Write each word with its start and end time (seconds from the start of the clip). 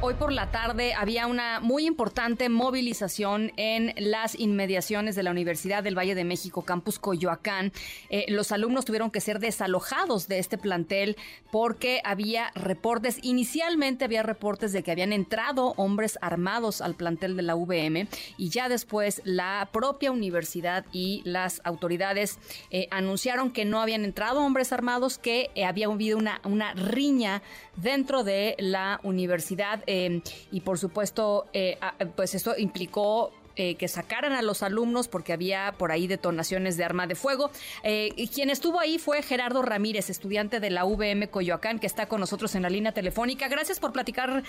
Hoy 0.00 0.14
por 0.14 0.30
la 0.32 0.52
tarde 0.52 0.94
había 0.94 1.26
una 1.26 1.58
muy 1.58 1.84
importante 1.84 2.48
movilización 2.48 3.50
en 3.56 3.92
las 3.96 4.38
inmediaciones 4.38 5.16
de 5.16 5.24
la 5.24 5.32
Universidad 5.32 5.82
del 5.82 5.98
Valle 5.98 6.14
de 6.14 6.22
México, 6.22 6.62
Campus 6.62 7.00
Coyoacán. 7.00 7.72
Eh, 8.08 8.26
los 8.28 8.52
alumnos 8.52 8.84
tuvieron 8.84 9.10
que 9.10 9.20
ser 9.20 9.40
desalojados 9.40 10.28
de 10.28 10.38
este 10.38 10.56
plantel 10.56 11.16
porque 11.50 12.00
había 12.04 12.52
reportes, 12.54 13.18
inicialmente 13.22 14.04
había 14.04 14.22
reportes 14.22 14.72
de 14.72 14.84
que 14.84 14.92
habían 14.92 15.12
entrado 15.12 15.74
hombres 15.76 16.16
armados 16.22 16.80
al 16.80 16.94
plantel 16.94 17.36
de 17.36 17.42
la 17.42 17.56
VM 17.56 18.06
y 18.36 18.50
ya 18.50 18.68
después 18.68 19.20
la 19.24 19.68
propia 19.72 20.12
universidad 20.12 20.84
y 20.92 21.22
las 21.24 21.60
autoridades 21.64 22.38
eh, 22.70 22.86
anunciaron 22.92 23.50
que 23.50 23.64
no 23.64 23.80
habían 23.80 24.04
entrado 24.04 24.42
hombres 24.42 24.72
armados, 24.72 25.18
que 25.18 25.50
eh, 25.56 25.64
había 25.64 25.86
habido 25.86 26.18
una, 26.18 26.40
una 26.44 26.72
riña 26.74 27.42
dentro 27.74 28.22
de 28.22 28.54
la 28.60 29.00
universidad 29.02 29.82
Em, 29.88 30.20
y 30.52 30.60
por 30.60 30.78
supuesto, 30.78 31.46
eh, 31.54 31.78
pues 32.14 32.34
esto 32.34 32.52
implicó 32.58 33.32
eh, 33.56 33.76
que 33.76 33.88
sacaran 33.88 34.32
a 34.32 34.42
los 34.42 34.62
alumnos 34.62 35.08
porque 35.08 35.32
había 35.32 35.74
por 35.78 35.92
ahí 35.92 36.06
detonaciones 36.06 36.76
de 36.76 36.84
arma 36.84 37.06
de 37.06 37.14
fuego. 37.14 37.50
Eh, 37.82 38.10
y 38.14 38.28
quien 38.28 38.50
estuvo 38.50 38.80
ahí 38.80 38.98
fue 38.98 39.22
Gerardo 39.22 39.62
Ramírez, 39.62 40.10
estudiante 40.10 40.60
de 40.60 40.68
la 40.68 40.84
VM 40.84 41.30
Coyoacán, 41.30 41.78
que 41.78 41.86
está 41.86 42.06
con 42.06 42.20
nosotros 42.20 42.54
en 42.54 42.62
la 42.62 42.68
línea 42.68 42.92
telefónica. 42.92 43.48
Gracias 43.48 43.80
por 43.80 43.94
platicar 43.94 44.42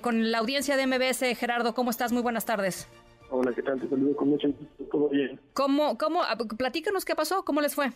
con 0.00 0.30
la 0.30 0.38
audiencia 0.38 0.76
de 0.76 0.86
MBS. 0.86 1.36
Gerardo, 1.36 1.74
¿cómo 1.74 1.90
estás? 1.90 2.12
Muy 2.12 2.22
buenas 2.22 2.46
tardes. 2.46 2.86
Hola, 3.30 3.52
¿qué 3.52 3.62
tal? 3.62 3.80
Te 3.80 3.88
saludo 3.88 4.14
con 4.14 4.28
mucho 4.28 4.48
¿Todo 4.92 5.08
bien? 5.08 5.40
¿Cómo, 5.54 5.98
cómo, 5.98 6.20
platícanos 6.56 7.04
qué 7.04 7.16
pasó, 7.16 7.44
cómo 7.44 7.60
les 7.60 7.74
fue? 7.74 7.90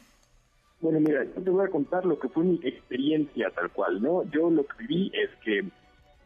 Bueno, 0.81 0.99
mira, 0.99 1.23
yo 1.23 1.43
te 1.43 1.49
voy 1.49 1.65
a 1.65 1.71
contar 1.71 2.05
lo 2.05 2.19
que 2.19 2.29
fue 2.29 2.43
mi 2.43 2.61
experiencia 2.65 3.51
tal 3.55 3.71
cual, 3.71 4.03
¿no? 4.03 4.25
Yo 4.33 4.51
lo 4.51 4.67
que 4.67 4.75
viví 4.79 5.13
es 5.15 5.31
que 5.45 5.71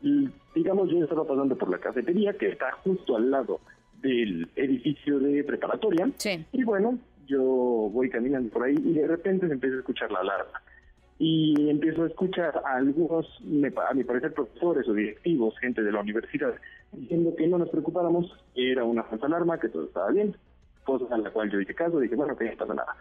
y 0.02 0.28
digamos, 0.55 0.91
yo 0.91 1.02
estaba 1.02 1.25
pasando 1.25 1.56
por 1.56 1.70
la 1.70 1.78
cafetería 1.78 2.33
que 2.34 2.48
está 2.48 2.72
justo 2.84 3.16
al 3.16 3.30
lado 3.30 3.61
del 4.00 4.48
edificio 4.56 5.19
de 5.19 5.42
preparatoria. 5.44 6.11
Y 6.53 6.64
bueno, 6.64 6.98
yo 7.27 7.42
voy 7.42 8.08
caminando 8.11 8.50
por 8.50 8.64
ahí 8.64 8.75
y 8.77 8.94
de 8.94 9.06
repente 9.06 9.47
se 9.47 9.53
empieza 9.53 9.77
a 9.77 9.80
escuchar 9.80 10.11
la 10.12 10.20
alarma. 10.20 10.61
Y 11.19 11.70
empiezo 11.70 12.05
a 12.05 12.08
escuchar 12.08 12.62
a 12.64 12.77
algunos, 12.77 13.27
a 13.88 13.94
mi 13.94 14.05
parecer, 14.05 14.34
profesores 14.34 14.86
o 14.86 14.92
directivos, 14.92 15.58
gente 15.58 15.83
de 15.83 15.91
la 15.91 16.00
universidad, 16.00 16.55
diciendo 16.92 17.34
que 17.34 17.47
no 17.47 17.56
nos 17.56 17.70
preocupáramos, 17.70 18.31
que 18.55 18.72
era 18.72 18.84
una 18.84 19.03
falsa 19.05 19.27
alarma, 19.27 19.58
que 19.58 19.70
todo 19.70 19.84
estaba 19.84 20.10
bien. 20.10 20.36
Cosa 20.84 21.12
a 21.12 21.19
la 21.19 21.31
cual 21.31 21.50
yo 21.50 21.58
dije 21.58 21.75
caso, 21.75 21.98
dije, 21.98 22.14
bueno, 22.14 22.36
que 22.36 22.44
no 22.44 22.56
pasa 22.56 22.75
nada. 22.75 22.97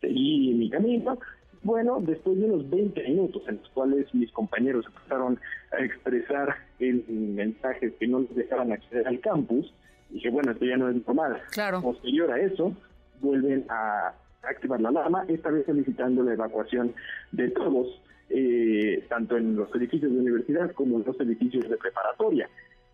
Seguí 0.00 0.54
mi 0.54 0.70
camino 0.70 1.18
bueno, 1.62 1.98
después 2.00 2.38
de 2.38 2.44
unos 2.44 2.68
20 2.70 3.02
minutos 3.02 3.42
en 3.48 3.56
los 3.56 3.68
cuales 3.70 4.12
mis 4.14 4.30
compañeros 4.32 4.86
empezaron 4.86 5.38
a 5.72 5.84
expresar 5.84 6.56
en 6.78 7.34
mensajes 7.34 7.92
que 7.98 8.06
no 8.06 8.20
les 8.20 8.34
dejaban 8.34 8.72
acceder 8.72 9.06
al 9.06 9.20
campus, 9.20 9.72
dije, 10.10 10.30
bueno, 10.30 10.52
esto 10.52 10.64
ya 10.64 10.76
no 10.76 10.88
es 10.88 11.06
normal. 11.06 11.40
Claro. 11.50 11.82
Posterior 11.82 12.30
a 12.32 12.40
eso, 12.40 12.74
vuelven 13.20 13.64
a 13.68 14.14
activar 14.42 14.80
la 14.80 14.90
alarma, 14.90 15.24
esta 15.28 15.50
vez 15.50 15.66
solicitando 15.66 16.22
la 16.22 16.34
evacuación 16.34 16.94
de 17.32 17.50
todos, 17.50 18.00
eh, 18.30 19.04
tanto 19.08 19.36
en 19.36 19.56
los 19.56 19.74
edificios 19.74 20.12
de 20.12 20.18
universidad 20.18 20.72
como 20.72 20.98
en 20.98 21.04
los 21.06 21.18
edificios 21.20 21.68
de 21.68 21.76
preparatoria. 21.76 22.48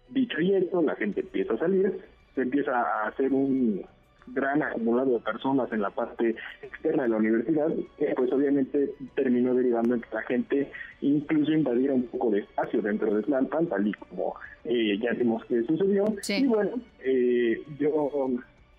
Dicho 0.08 0.40
y 0.40 0.54
esto, 0.54 0.82
la 0.82 0.94
gente 0.96 1.20
empieza 1.20 1.54
a 1.54 1.58
salir, 1.58 2.00
se 2.34 2.42
empieza 2.42 2.80
a 2.80 3.08
hacer 3.08 3.32
un 3.32 3.84
gran 4.28 4.62
acumulado 4.62 5.14
de 5.14 5.20
personas 5.20 5.70
en 5.72 5.82
la 5.82 5.90
parte 5.90 6.34
externa 6.62 7.04
de 7.04 7.08
la 7.10 7.16
universidad, 7.16 7.68
pues 8.16 8.32
obviamente 8.32 8.90
terminó 9.14 9.54
derivando 9.54 9.94
en 9.94 10.00
que 10.00 10.14
la 10.14 10.22
gente 10.22 10.70
incluso 11.00 11.52
invadiera 11.52 11.94
un 11.94 12.04
poco 12.04 12.30
de 12.30 12.40
espacio 12.40 12.80
dentro 12.82 13.14
de 13.14 13.22
Tlalpan, 13.22 13.66
tal 13.66 13.86
y 13.86 13.92
como 13.92 14.34
eh, 14.64 14.98
ya 14.98 15.12
vimos 15.12 15.44
que 15.44 15.62
sucedió. 15.64 16.04
Y 16.28 16.46
bueno, 16.46 16.80
eh, 17.04 17.62
yo 17.78 18.30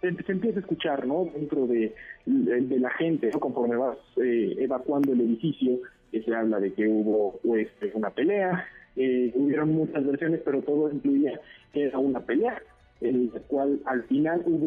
se, 0.02 0.32
empieza 0.32 0.60
a 0.60 0.62
escuchar, 0.62 1.06
¿no? 1.06 1.30
Dentro 1.34 1.68
de, 1.68 1.94
de, 2.26 2.80
la 2.80 2.90
gente, 2.92 3.30
¿no? 3.32 3.40
Conforme 3.40 3.76
vas 3.76 3.98
eh, 4.18 4.56
evacuando 4.60 5.14
el 5.14 5.22
edificio, 5.22 5.80
que 6.12 6.22
se 6.22 6.34
habla 6.34 6.60
de 6.60 6.74
que 6.74 6.88
hubo 6.88 7.40
pues, 7.44 7.68
una 7.94 8.10
pelea, 8.10 8.66
eh, 8.96 9.32
hubieron 9.36 9.74
muchas 9.74 10.06
versiones, 10.06 10.42
pero 10.44 10.62
todo 10.62 10.90
incluía 10.92 11.40
que 11.74 11.84
era 11.84 12.00
una 12.00 12.22
pelea 12.22 12.62
en 13.02 13.32
el 13.34 13.42
cual 13.48 13.80
al 13.86 14.04
final 14.04 14.42
hubo 14.46 14.66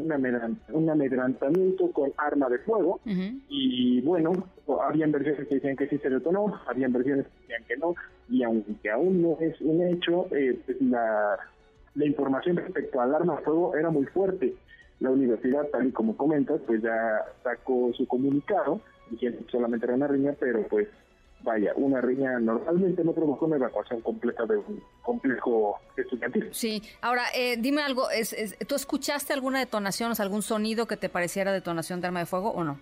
un 0.73 0.91
amedrantamiento 0.91 1.91
con 1.93 2.13
arma 2.17 2.49
de 2.49 2.59
fuego 2.59 3.01
y 3.49 4.01
bueno, 4.03 4.33
habían 4.83 5.13
versiones 5.13 5.49
que 5.49 5.55
decían 5.55 5.77
que 5.77 5.89
sí 5.89 5.99
se 5.99 6.11
detonó, 6.11 6.61
habían 6.67 6.93
versiones 6.93 7.27
que 7.27 7.41
decían 7.41 7.65
que 7.67 7.77
no 7.77 7.95
y 8.29 8.43
aunque 8.43 8.91
aún 8.91 9.23
no 9.23 9.39
es 9.41 9.59
un 9.61 9.83
hecho, 9.83 10.27
eh, 10.35 10.61
pues 10.67 10.81
la, 10.83 11.39
la 11.95 12.07
información 12.07 12.57
respecto 12.57 13.01
al 13.01 13.15
arma 13.15 13.37
de 13.37 13.43
fuego 13.43 13.75
era 13.75 13.91
muy 13.91 14.07
fuerte. 14.07 14.55
La 15.01 15.11
universidad, 15.11 15.69
tal 15.69 15.87
y 15.87 15.93
como 15.93 16.17
comentas, 16.17 16.61
pues 16.67 16.83
ya 16.83 17.25
sacó 17.43 17.93
su 17.95 18.07
comunicado 18.07 18.81
diciendo 19.11 19.39
que 19.45 19.51
solamente 19.51 19.87
era 19.87 19.95
una 19.95 20.09
riña, 20.09 20.35
pero 20.39 20.67
pues 20.69 20.89
vaya, 21.49 21.73
una 21.77 22.01
riña 22.01 22.39
normalmente 22.39 23.03
no 23.03 23.13
provocó 23.13 23.47
una 23.47 23.57
evacuación 23.57 24.01
completa 24.03 24.45
de 24.45 24.59
un 24.59 24.83
complejo 25.03 25.79
estudiantil. 25.97 26.49
Sí, 26.53 26.83
ahora 27.01 27.25
eh, 27.35 27.57
dime 27.59 27.83
algo, 27.83 28.11
¿es, 28.11 28.35
¿tú 28.67 28.75
escuchaste 28.75 29.33
alguna 29.33 29.59
detonación, 29.59 30.13
o 30.13 30.23
algún 30.23 30.43
sonido 30.43 30.87
que 30.87 30.97
te 30.97 31.09
pareciera 31.09 31.53
detonación 31.53 32.01
de 32.01 32.07
arma 32.07 32.21
de 32.21 32.27
fuego 32.27 32.51
o 32.51 32.63
no? 32.65 32.79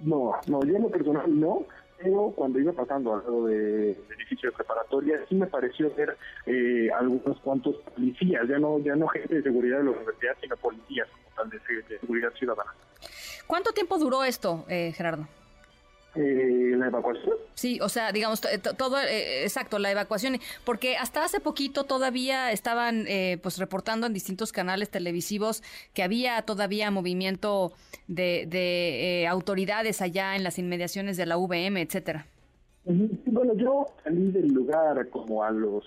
No, 0.00 0.32
no, 0.46 0.64
yo 0.64 0.76
en 0.76 0.82
lo 0.82 0.88
personal 0.88 1.26
no, 1.38 1.64
pero 1.98 2.32
cuando 2.34 2.58
iba 2.58 2.72
pasando 2.72 3.14
al 3.14 3.20
lado 3.20 3.46
del 3.46 3.96
edificio 4.16 4.50
de 4.50 4.56
preparatoria 4.56 5.20
sí 5.28 5.34
me 5.34 5.46
pareció 5.46 5.92
ver 5.94 6.16
eh, 6.46 6.88
algunos 6.98 7.38
cuantos 7.40 7.76
policías, 7.94 8.48
ya 8.48 8.58
no 8.58 8.78
ya 8.78 8.94
no 8.96 9.06
gente 9.08 9.34
de 9.34 9.42
seguridad 9.42 9.78
de 9.78 9.84
la 9.84 9.90
universidad, 9.90 10.36
sino 10.40 10.56
policías 10.56 11.08
como 11.10 11.36
tal 11.36 11.50
de, 11.50 11.58
de 11.88 12.00
seguridad 12.00 12.30
ciudadana. 12.38 12.72
¿Cuánto 13.46 13.72
tiempo 13.72 13.98
duró 13.98 14.24
esto, 14.24 14.64
eh, 14.68 14.92
Gerardo? 14.92 15.26
Eh, 16.14 16.57
la 16.78 16.86
evacuación. 16.86 17.36
Sí, 17.54 17.78
o 17.80 17.88
sea, 17.88 18.12
digamos, 18.12 18.40
todo, 18.76 18.98
eh, 19.00 19.42
exacto, 19.42 19.78
la 19.78 19.90
evacuación, 19.90 20.38
porque 20.64 20.96
hasta 20.96 21.24
hace 21.24 21.40
poquito 21.40 21.84
todavía 21.84 22.52
estaban 22.52 23.06
eh, 23.08 23.38
pues 23.42 23.58
reportando 23.58 24.06
en 24.06 24.14
distintos 24.14 24.52
canales 24.52 24.90
televisivos 24.90 25.62
que 25.94 26.02
había 26.02 26.42
todavía 26.42 26.90
movimiento 26.90 27.72
de, 28.06 28.46
de 28.46 29.26
autoridades 29.28 30.02
allá 30.02 30.36
en 30.36 30.44
las 30.44 30.58
inmediaciones 30.58 31.16
de 31.16 31.26
la 31.26 31.36
VM, 31.36 31.80
etcétera. 31.80 32.26
Bueno, 32.84 33.54
yo 33.54 33.86
salí 34.02 34.30
del 34.30 34.48
lugar 34.48 35.08
como 35.10 35.44
a 35.44 35.50
los 35.50 35.84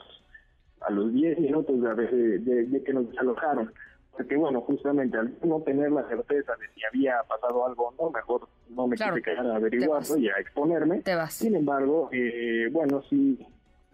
a 0.81 0.91
los 0.91 1.13
10 1.13 1.39
minutos 1.39 1.79
de, 1.79 2.39
de 2.39 2.83
que 2.83 2.93
nos 2.93 3.07
desalojaron 3.09 3.71
porque 4.11 4.35
bueno, 4.35 4.61
justamente 4.61 5.17
al 5.17 5.33
no 5.43 5.61
tener 5.61 5.91
la 5.91 6.07
certeza 6.07 6.53
de 6.57 6.67
si 6.75 6.81
había 6.85 7.21
pasado 7.27 7.65
algo 7.65 7.87
o 7.87 7.93
no, 8.03 8.11
mejor 8.11 8.47
no 8.69 8.87
me 8.87 8.95
quise 8.95 9.21
quedar 9.21 9.47
a 9.47 9.55
averiguarlo 9.55 10.17
y 10.17 10.29
a 10.29 10.37
exponerme. 10.37 11.01
Sin 11.29 11.55
embargo, 11.55 12.09
eh, 12.11 12.67
bueno, 12.71 13.01
sí, 13.09 13.39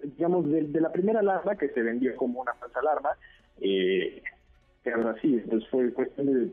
digamos, 0.02 0.50
de, 0.50 0.82
la 0.82 0.92
primera 0.92 1.20
alarma 1.20 1.56
que 1.56 1.70
se 1.70 1.82
vendió 1.82 2.16
como 2.16 2.42
una 2.42 2.54
falsa 2.56 2.80
alarma, 2.80 3.10
eh, 3.62 4.22
que 4.84 4.92
ahora 4.92 5.16
sí, 5.22 5.42
pues 5.50 5.68
fue 5.70 5.94
cuestión 5.94 6.28
de, 6.28 6.52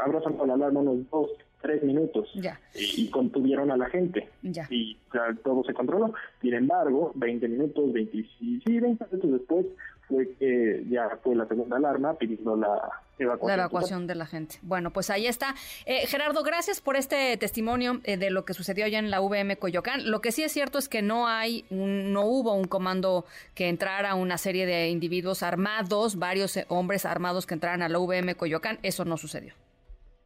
abrazan 0.00 0.34
con 0.34 0.48
la 0.48 0.54
alarma 0.54 0.80
unos 0.80 1.10
dos, 1.10 1.30
tres 1.62 1.82
minutos 1.82 2.28
Y, 2.74 3.08
contuvieron 3.08 3.70
a 3.70 3.76
la 3.76 3.88
gente 3.88 4.28
y 4.70 4.96
todo 5.42 5.64
se 5.64 5.72
controló. 5.72 6.12
Sin 6.40 6.54
embargo, 6.54 7.12
20 7.14 7.48
minutos, 7.48 7.92
20, 7.92 8.26
sí, 8.38 8.60
20 8.66 9.06
minutos 9.10 9.30
después 9.30 9.66
fue 10.08 10.34
que 10.38 10.84
ya 10.90 11.18
fue 11.22 11.34
la 11.34 11.46
segunda 11.46 11.76
alarma 11.76 12.14
pidiendo 12.14 12.56
la 12.56 13.00
evacuación. 13.18 13.48
La 13.48 13.54
evacuación 13.54 14.06
de 14.06 14.14
la 14.14 14.26
gente. 14.26 14.56
Bueno, 14.62 14.92
pues 14.92 15.10
ahí 15.10 15.26
está. 15.26 15.54
Eh, 15.86 16.06
Gerardo, 16.06 16.42
gracias 16.42 16.80
por 16.80 16.96
este 16.96 17.36
testimonio 17.36 18.00
eh, 18.04 18.16
de 18.16 18.30
lo 18.30 18.44
que 18.44 18.54
sucedió 18.54 18.84
allá 18.84 18.98
en 18.98 19.10
la 19.10 19.20
VM 19.20 19.56
Coyoacán. 19.56 20.10
Lo 20.10 20.20
que 20.20 20.32
sí 20.32 20.42
es 20.42 20.52
cierto 20.52 20.78
es 20.78 20.88
que 20.88 21.02
no 21.02 21.28
hay, 21.28 21.64
no 21.70 22.24
hubo 22.24 22.54
un 22.54 22.64
comando 22.64 23.24
que 23.54 23.68
entrara 23.68 24.14
una 24.14 24.38
serie 24.38 24.66
de 24.66 24.90
individuos 24.90 25.42
armados, 25.42 26.18
varios 26.18 26.56
eh, 26.56 26.66
hombres 26.68 27.06
armados 27.06 27.46
que 27.46 27.54
entraran 27.54 27.82
a 27.82 27.88
la 27.88 27.98
VM 27.98 28.34
Coyoacán. 28.34 28.78
Eso 28.82 29.04
no 29.04 29.16
sucedió. 29.16 29.54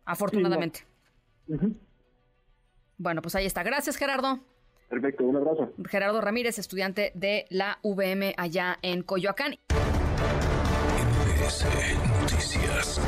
Afortunadamente. 0.04 0.84
Bueno, 2.98 3.22
pues 3.22 3.34
ahí 3.34 3.46
está. 3.46 3.62
Gracias, 3.62 3.96
Gerardo. 3.96 4.40
Perfecto, 4.88 5.24
un 5.24 5.36
abrazo. 5.36 5.72
Gerardo 5.88 6.20
Ramírez, 6.20 6.58
estudiante 6.58 7.12
de 7.14 7.46
la 7.50 7.78
VM 7.82 8.34
allá 8.36 8.78
en 8.82 9.02
Coyoacán. 9.02 9.56
Noticias. 12.22 13.00